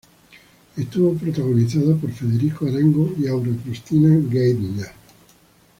Estuvo 0.77 1.13
protagonizada 1.13 1.95
por 1.95 2.09
Federico 2.11 2.65
Arango 2.65 3.13
y 3.19 3.27
Aura 3.27 3.51
Cristina 3.63 4.09
Geithner. 4.31 4.87